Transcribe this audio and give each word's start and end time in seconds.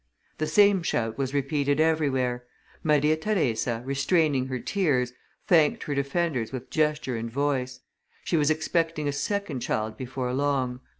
The 0.39 0.47
same 0.47 0.81
shout 0.81 1.19
was 1.19 1.31
repeated 1.31 1.79
everywhere; 1.79 2.43
Maria 2.81 3.15
Theresa, 3.15 3.83
restraining 3.85 4.47
her 4.47 4.57
tears, 4.57 5.13
thanked 5.45 5.83
her 5.83 5.93
defenders 5.93 6.51
with 6.51 6.71
gesture 6.71 7.15
and 7.17 7.29
voice; 7.29 7.81
she 8.23 8.35
was 8.35 8.49
expecting 8.49 9.07
a 9.07 9.11
second 9.13 9.59
child 9.59 9.97
before 9.97 10.33
long. 10.33 10.79